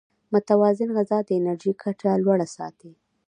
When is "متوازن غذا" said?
0.33-1.19